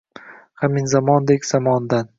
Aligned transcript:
Hamzindondek 0.61 1.43
zamondan. 1.51 2.07